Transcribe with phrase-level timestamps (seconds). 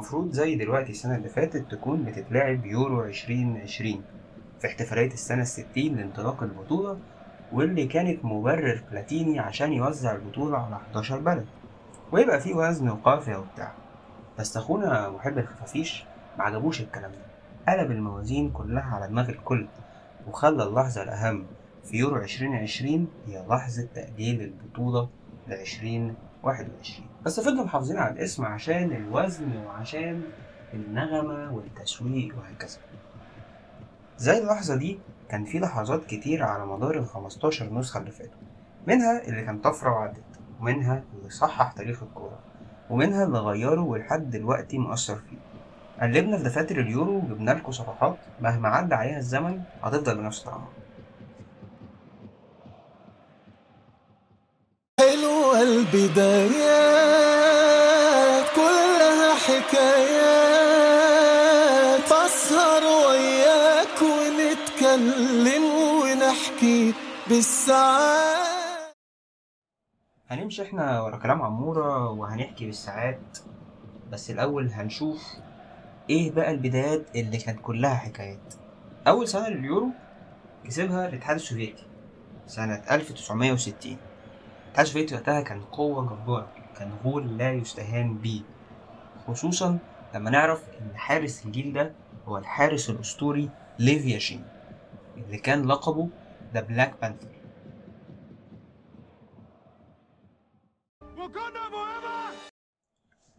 [0.00, 4.02] المفروض زي دلوقتي السنة اللي فاتت تكون بتتلعب يورو عشرين عشرين
[4.60, 6.98] في احتفالية السنة الستين لانطلاق البطولة
[7.52, 11.46] واللي كانت مبرر بلاتيني عشان يوزع البطولة على 11 بلد
[12.12, 13.72] ويبقى فيه وزن وقافية وبتاع.
[14.38, 16.04] بس أخونا محب الخفافيش
[16.38, 19.66] معجبوش الكلام ده قلب الموازين كلها على دماغ الكل
[20.28, 21.46] وخلى اللحظة الأهم
[21.84, 25.08] في يورو عشرين عشرين هي لحظة تأجيل البطولة
[25.48, 27.06] لعشرين واحد وعشرين.
[27.24, 30.22] بس فضلوا محافظين على الاسم عشان الوزن وعشان
[30.74, 32.78] النغمة والتسويق وهكذا.
[34.18, 38.40] زي اللحظة دي كان في لحظات كتير على مدار ال 15 نسخة اللي فاتوا.
[38.86, 40.22] منها اللي كان طفرة وعدت
[40.60, 42.38] ومنها اللي صحح تاريخ الكورة
[42.90, 45.36] ومنها اللي غيره ولحد دلوقتي مؤثر فيه.
[46.02, 50.68] قلبنا في دفاتر اليورو وجبنا لكم صفحات مهما عدى عليها الزمن هتفضل بنفس طعمها.
[57.00, 59.70] البدايات كلها حكايات.
[62.06, 66.94] بسهر وياك ونتكلم ونحكي
[67.28, 68.94] بالساعات.
[70.28, 73.38] هنمشي إحنا ورا كلام عمورة وهنحكي بالساعات
[74.12, 75.22] بس الأول هنشوف
[76.10, 78.54] إيه بقى البدايات اللي كانت كلها حكايات.
[79.08, 79.88] أول سنة لليورو
[80.64, 81.84] كسبها الاتحاد السوفيتي
[82.46, 83.96] سنة 1960
[84.78, 86.48] السوفيتي وقتها كان قوة جبارة
[86.78, 88.40] كان غول لا يستهان بيه
[89.26, 89.78] خصوصا
[90.14, 91.92] لما نعرف إن حارس الجيل ده
[92.26, 94.44] هو الحارس الأسطوري ليف ياشين
[95.16, 96.08] اللي كان لقبه
[96.54, 97.28] The Black Panther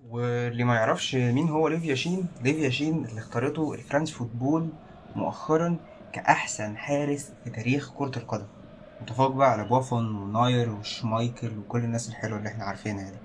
[0.10, 4.70] واللي ما يعرفش مين هو ليف ياشين ليف ياشين اللي اختارته ال France Football
[5.16, 5.78] مؤخرا
[6.14, 8.48] كأحسن حارس في تاريخ كرة القدم.
[9.02, 13.18] متفوق بقى على بوفون وناير وشمايكل وكل الناس الحلوة اللي إحنا عارفينها دي.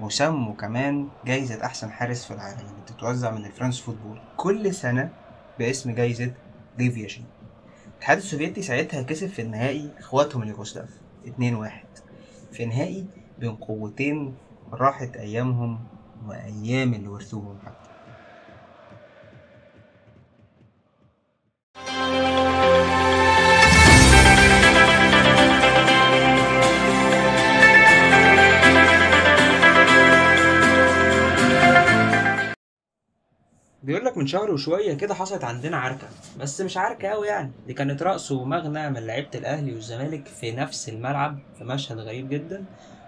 [0.00, 4.18] وسموا كمان جايزة أحسن حارس في العالم اللي بتتوزع من ال France Football.
[4.36, 5.10] كل سنة
[5.58, 6.32] باسم جايزة
[6.78, 7.24] ليف ياشين
[7.88, 10.88] الاتحاد السوفيتي ساعتها كسب في النهائي إخواتهم اليوغوسلاف
[11.26, 11.30] 2-1
[12.52, 13.06] في نهائي
[13.38, 14.34] بين قوتين
[14.72, 15.78] راحت أيامهم
[16.26, 17.87] وأيام اللي ورثوهم حتى.
[34.28, 36.06] شهر وشوية كده حصلت عندنا عركة.
[36.40, 37.52] بس مش عركة قوي يعني.
[37.66, 42.64] دي كانت رقص ومغنى من لعيبة الأهلي والزمالك في نفس الملعب في مشهد غريب جدا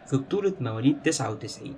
[0.06, 1.75] في بطولة مواليد 99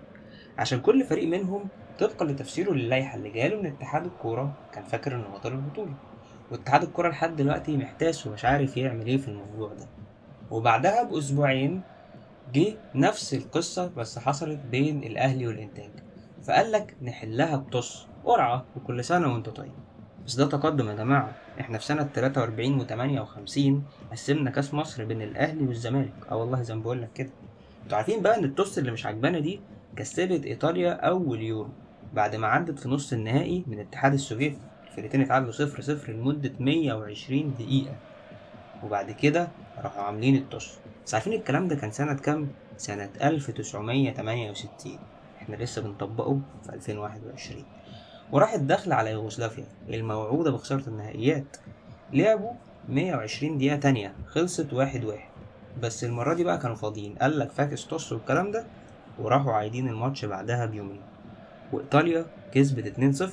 [0.58, 5.28] عشان كل فريق منهم طبقا لتفسيره للائحة اللي جاله من اتحاد الكورة كان فاكر إنه
[5.28, 5.94] بطل البطولة.
[6.50, 9.86] واتحاد الكورة لحد دلوقتي محتاس ومش عارف يعمل إيه في الموضوع ده.
[10.50, 11.81] وبعدها بأسبوعين
[12.54, 15.91] جه نفس القصة بس حصلت بين الأهلي والإنتاج.
[16.44, 19.72] فقال لك نحلها بطص قرعة وكل سنة وانت طيب.
[20.26, 21.32] بس ده تقدم يا جماعة.
[21.60, 26.12] إحنا في سنة 43 و 58 قسمنا كاس مصر بين الأهلي والزمالك.
[26.31, 27.31] آه والله زي ما بقول لك كده.
[27.84, 29.60] أنتوا عارفين بقى إن ال toss اللي مش عجبانا دي
[29.97, 31.70] كسبت إيطاليا أول يورو
[32.14, 34.58] بعد ما عدت في نص النهائي من الاتحاد السوفيتي.
[34.91, 37.94] الفرقتين اتعادلوا صفر صفر لمدة 120 دقيقة.
[38.84, 39.48] وبعد كده
[39.82, 44.98] راحوا عاملين ال toss بس عارفين الكلام ده كان سنة كام؟ سنة 1968
[45.42, 47.64] إحنا لسه بنطبقه في 2021
[48.32, 51.56] وراحت داخلة على يوغوسلافيا الموعودة بخسارة النهائيات.
[52.12, 52.52] لعبوا
[52.88, 55.28] 120 دقيقة تانية خلصت واحد واحد.
[55.82, 57.14] بس المرة دي بقى كانوا فاضيين.
[57.19, 58.64] قالك فاكس توس والكلام ده
[59.19, 61.00] وراحوا عايدين الماتش بعدها بيومين.
[61.72, 63.25] وإيطاليا كسبت 2-0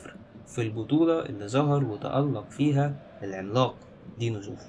[0.48, 2.94] في البطولة اللي ظهر وتألق فيها
[3.24, 3.76] العملاق
[4.20, 4.64] دينو زوف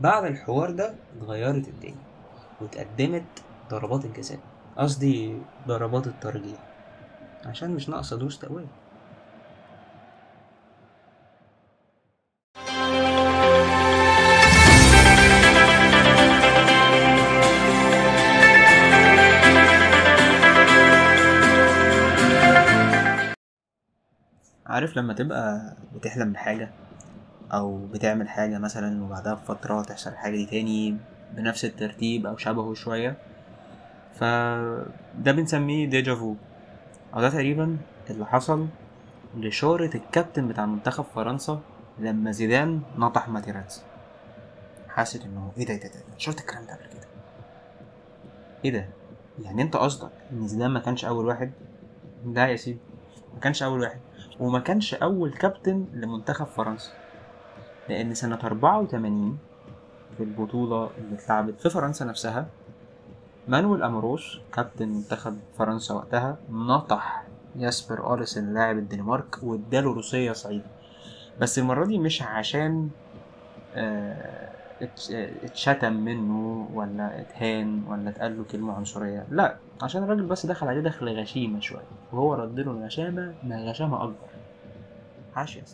[0.00, 1.94] بعد الحوار ده اتغيرت الدنيا
[2.60, 3.24] واتقدمت
[3.70, 4.38] ضربات الجزاء.
[4.76, 5.38] قصدي
[5.68, 6.73] ضربات الترجيح.
[7.46, 8.66] عشان مش ناقصة دروس تقوية.
[24.66, 26.70] عارف لما تبقى بتحلم بحاجة
[27.52, 30.96] أو بتعمل حاجة مثلا وبعدها بفترة تحصل الحاجة دي تاني
[31.36, 33.16] بنفس الترتيب أو شبهه شوية
[34.14, 36.34] فده بنسميه déjà vu
[37.20, 37.76] ده تقريبا
[38.10, 38.66] اللي حصل
[39.36, 41.60] لشارة الكابتن بتاع منتخب فرنسا
[41.98, 43.82] لما زيدان نطح ماتيراتزي
[44.88, 47.06] حاسس إنه إيه ده إيه ده إيه ده شفت الكلام ده قبل كده.
[48.64, 48.88] إيه ده؟
[49.42, 51.52] يعني أنت قصدك إن زيدان ما كانش أول واحد؟
[52.24, 52.78] ده يا سيدي
[53.34, 54.00] ما كانش أول واحد
[54.40, 56.90] وما كانش أول كابتن لمنتخب فرنسا.
[57.88, 59.38] لأن سنة 84
[60.16, 62.46] في البطولة اللي اتلعبت في فرنسا نفسها
[63.48, 67.24] مانويل امروس كابتن منتخب فرنسا وقتها نطح
[67.56, 70.64] ياسبر أوليسن لاعب الدنمارك واداله روسية صعيدة.
[71.40, 72.90] بس المرة دي مش عشان
[73.74, 74.50] آه،
[75.12, 79.26] آه، اتشتم منه ولا اتهان ولا اتقال له كلمة عنصرية.
[79.30, 81.84] لا عشان الراجل بس دخل عليه دخل غشيمة شوية.
[82.12, 84.28] وهو رد له الغشامة غشامة أكبر.
[85.36, 85.64] عاش يا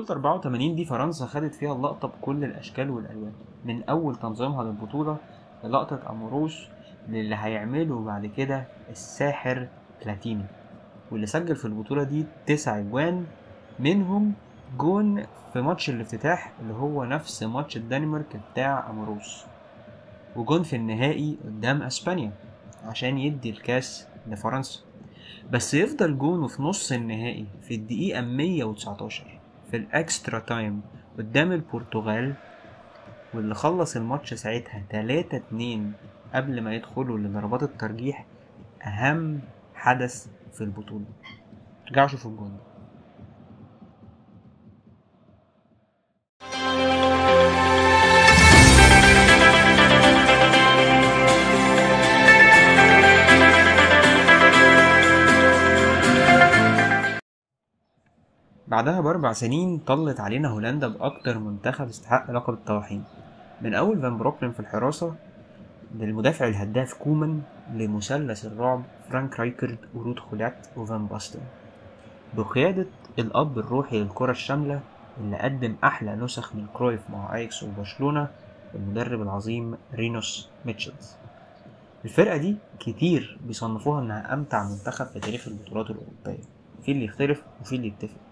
[0.00, 3.32] بطولة 84 دي فرنسا خدت فيها اللقطة بكل الأشكال والألوان.
[3.64, 5.16] من أول تنظيمها للبطولة
[5.64, 6.66] للقطة أموروس
[7.08, 9.68] للي هيعمله بعد كده الساحر
[10.04, 10.44] بلاتيني.
[11.10, 13.26] واللي سجل في البطولة دي تسع أجوان
[13.78, 14.32] منهم
[14.78, 19.44] جون في ماتش الافتتاح اللي هو نفس ماتش الدنمارك بتاع أموروس
[20.36, 22.32] وجون في النهائي قدام أسبانيا
[22.84, 24.80] عشان يدي الكاس لفرنسا.
[25.52, 29.39] بس يفضل جونه في نص النهائي في الدقيقة 119
[29.70, 30.82] في الأكسترا تايم
[31.18, 32.34] قدام البرتغال
[33.34, 35.92] واللي خلص الماتش ساعتها 3 2
[36.34, 38.26] قبل ما يدخلوا لضربات الترجيح
[38.86, 39.40] أهم
[39.74, 41.04] حدث في البطولة.
[41.90, 42.50] رجعوا شوفوا الجون.
[42.50, 42.69] ده
[58.70, 63.04] بعدها بأربع سنين طلت علينا هولندا بأكتر منتخب استحق لقب الطواحين
[63.62, 65.14] من أول فان بروكلين في الحراسة
[65.94, 67.42] للمدافع الهداف كومان
[67.74, 71.40] لمثلث الرعب فرانك رايكرد ورود خولات وفان باستن.
[72.36, 72.86] بقيادة
[73.18, 74.80] الأب الروحي للكرة الشاملة
[75.20, 78.28] اللي قدم أحلى نسخ من كرويف مع أياكس وبرشلونة
[78.74, 81.16] المدرب العظيم رينوس ميتشلز.
[82.04, 86.44] الفرقة دي كتير بيصنفوها إنها أمتع منتخب في تاريخ البطولات الأوروبية.
[86.82, 88.29] في اللي يختلف وفي اللي يتفق.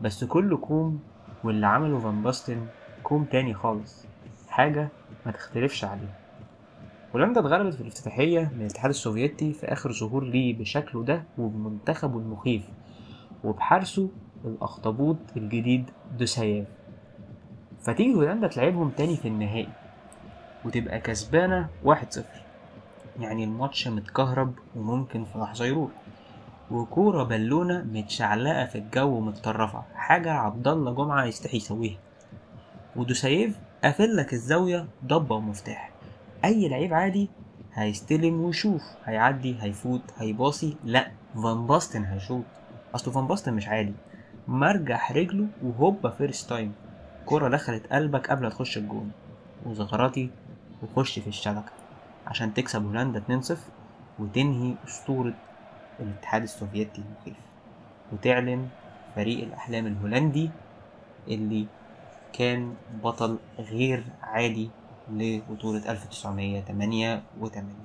[0.00, 1.00] بس كل كوم
[1.44, 2.66] واللي عمله فان باستن
[3.02, 4.06] كوم تاني خالص.
[4.48, 4.88] حاجة
[5.26, 6.18] ما تختلفش عليها
[7.14, 12.62] هولندا اتغلبت في الافتتاحية من الاتحاد السوفيتي في آخر ظهور ليه بشكله ده وبمنتخبه المخيف
[13.44, 14.08] وبحارسه
[14.44, 16.66] الأخطبوط الجديد داساييف
[17.80, 19.68] فتيجي هولندا تلعبهم تاني في النهائي
[20.64, 22.40] وتبقى كسبانة واحد صفر.
[23.20, 25.90] يعني الماتش متكهرب وممكن في لحظة يروح.
[26.70, 29.82] وكورة بالونة متشعلقة في الجو ومتطرفة.
[29.94, 31.98] حاجة عبد الله جمعة يستحي يسويها.
[32.96, 35.90] وداساييف قافل لك الزاوية ضبة ومفتاح.
[36.44, 37.28] أي لعيب عادي
[37.74, 38.82] هيستلم ويشوف.
[39.04, 40.76] هيعدي هيفوت هيباصي.
[40.84, 42.44] لا فان باستن هيشوط.
[42.94, 43.94] أصله فان باستن مش عادي.
[44.48, 46.72] مرجح رجله وهوبا first time
[47.26, 49.10] كرة دخلت قلبك قبل تخش الجون.
[49.66, 50.30] وزغراتي
[50.82, 51.72] وخش في الشبكة.
[52.26, 53.56] عشان تكسب هولندا 2-0
[54.18, 55.34] وتنهي أسطورة
[56.00, 57.36] الاتحاد السوفيتي المخيف.
[58.12, 58.68] وتعلن
[59.14, 60.50] فريق الأحلام الهولندي
[61.28, 61.66] اللي
[62.32, 64.70] كان بطل غير عادي
[65.10, 67.76] لبطولة 1988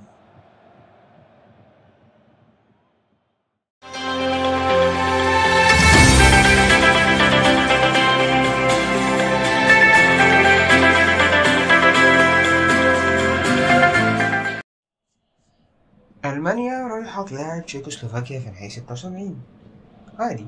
[17.69, 19.41] تشيكوسلوفاكيا في نهائي 76
[20.19, 20.47] عادي.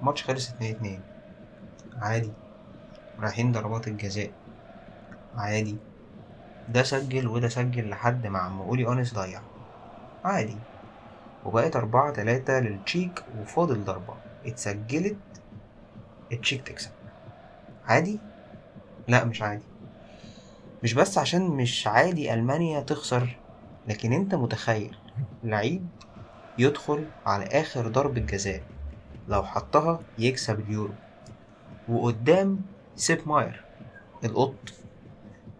[0.00, 0.54] الماتش خلص 2-2
[2.02, 2.32] عادي.
[3.20, 4.30] رايحين ضربات الجزاء.
[5.36, 5.76] عادي.
[6.68, 9.40] ده سجل وده سجل لحد ما عم أولي هونيس ضيع.
[10.24, 10.56] عادي.
[11.44, 14.14] وبقت أربعة تلاتة للتشيك وفاضل ضربة.
[14.46, 15.16] اتسجلت.
[16.32, 16.90] التشيك تكسب.
[17.86, 18.18] عادي؟
[19.08, 19.64] لا مش عادي.
[20.82, 23.36] مش بس عشان مش عادي ألمانيا تخسر
[23.88, 24.96] لكن أنت متخيل
[25.44, 25.86] لعيب
[26.60, 28.62] يدخل على آخر ضربة جزاء
[29.28, 30.94] لو حطها يكسب اليورو.
[31.88, 32.60] وقدام
[32.96, 33.64] سيب ماير
[34.24, 34.54] القط.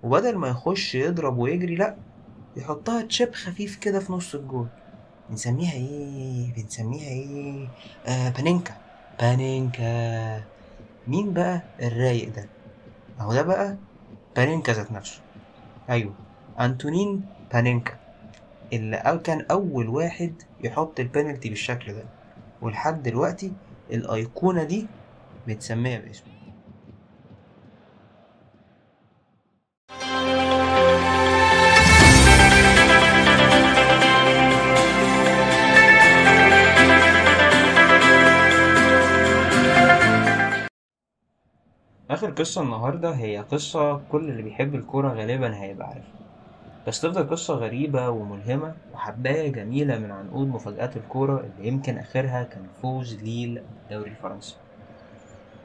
[0.02, 1.96] وبدل ما يخش يضرب ويجري لأ
[2.56, 4.66] يحطها chip خفيف كده في نص الجول.
[5.30, 7.68] بنسميها إيه؟ بنسميها إيه؟
[8.06, 8.74] آه بانينكا.
[9.20, 10.42] بانينكا.
[11.08, 12.46] مين بقى الرايق ده؟
[13.20, 13.76] أهو ده بقى
[14.36, 15.20] بانينكا ذات نفسه.
[15.90, 16.14] أيوه
[16.60, 17.92] أنتونين بانينكا.
[18.72, 22.04] اللي كان أول واحد يحط البنالتي بالشكل ده.
[22.62, 23.52] ولحد دلوقتي
[23.90, 24.86] الأيقونة دي
[25.48, 26.30] متسمية باسمه.
[42.10, 46.19] آخر قصة النهاردة هي قصة كل اللي بيحب الكورة غالبا هيبقى عارفها.
[46.86, 52.68] بس تفضل قصة غريبة وملهمة وحباية جميلة من عنقود مفاجآت الكورة اللي يمكن آخرها كان
[52.68, 54.60] فوز ليل بالدوري الفرنسي.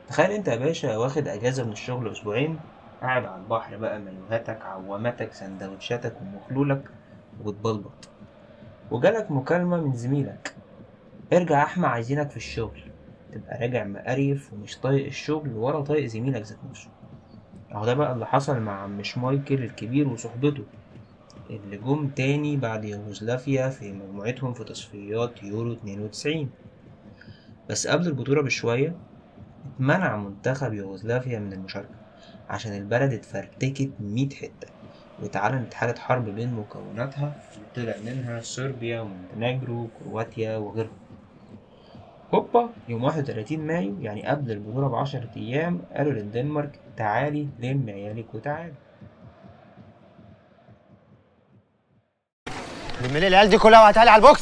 [0.07, 2.59] تخيل أنت يا باشا واخد أجازة من الشغل أسبوعين
[3.01, 6.91] قاعد على البحر بقى مايوهاتك عواماتك سندوتشاتك ومخلولك
[7.43, 8.09] وتبلبط.
[8.91, 10.55] وجالك مكالمة من زميلك.
[11.33, 12.79] ارجع يا أحمد عايزينك في الشغل.
[13.31, 16.89] تبقى راجع مقريف ومش طايق الشغل ولا طايق زميلك ذات نفسه.
[17.71, 20.63] أهو ده بقى اللي حصل مع عم شمايكل الكبير وصحبته.
[21.49, 26.53] اللي جم تاني بعد يوغوسلافيا في مجموعتهم في تصفيات يورو 92
[27.69, 28.99] بس قبل البطولة بشوية
[29.65, 31.97] اتمنع منتخب يوغوسلافيا من المشاركة
[32.49, 34.67] عشان البلد اتفرتكت مية حتة.
[35.17, 37.35] واتعلنت حالة حرب بين مكوناتها
[37.73, 40.99] طلع منها صربيا ومونتينيجرو وكرواتيا وغيرهم.
[42.33, 48.75] هوبا يوم 31 مايو يعني قبل البطولة بعشرة أيام قالوا للدنمارك تعالي لم عيالك وتعالي
[53.01, 54.41] لم لي العيال دي كلها وهتعالي على البوكس.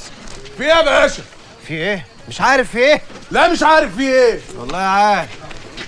[0.57, 1.23] في إيه يا باشا؟
[1.67, 3.01] في إيه؟ مش عارف في إيه.
[3.31, 4.39] لا مش عارف في إيه.
[4.57, 5.39] والله عارف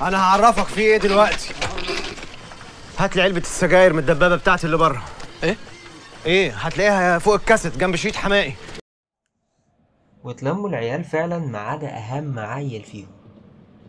[0.01, 1.53] أنا هعرفك في إيه دلوقتي.
[2.99, 5.03] هات لي علبة السجاير من الدبابة بتاعتي اللي بره
[5.43, 5.57] إيه؟
[6.25, 8.55] إيه هتلاقيها فوق الكاسيت جنب شريط حماقي
[10.23, 13.07] واتلموا العيال فعلا ما عدا أهم عيل فيهم.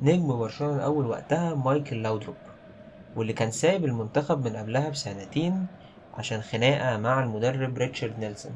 [0.03, 2.37] نجم برشلونة الأول وقتها مايكل لاودروب
[3.17, 5.67] واللي كان سايب المنتخب من قبلها بسنتين
[6.19, 8.53] عشان خناقة مع المدرب ريتشارد نيلسون.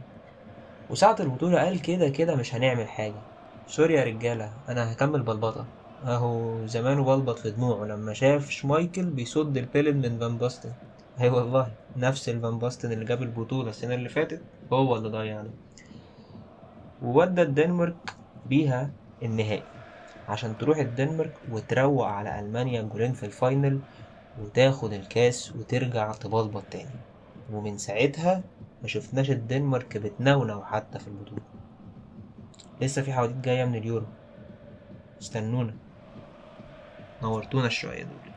[0.90, 3.21] وساعة البطولة قال كده كده مش هنعمل حاجة.
[3.66, 5.64] sorry يا رجالة أنا هكمل بلبطة.
[6.05, 10.73] أهو زمانه بلبط في دموعه لما شاف شمايكل بيصد البلنتي من فان باستن.
[11.21, 15.50] أي والله نفس الفان باستن اللي جاب البطولة السنة اللي فاتت هو اللي ضيعها.
[17.02, 17.97] وودى الدنمارك
[18.47, 18.90] بيها
[19.23, 19.62] النهائي.
[20.29, 23.80] عشان تروح الدنمارك وتروق على ألمانيا جولين في ال final
[24.43, 26.90] وتاخد الكاس وترجع تبلبط تاني.
[27.52, 28.42] ومن ساعتها
[28.83, 31.42] ما شفناش الدنمارك بتنونو حتى في البطولة.
[32.80, 34.07] لسه في حواديت جاية من اليورو.
[35.23, 35.75] استنونا.
[37.23, 38.29] نورتونا الشوية دول.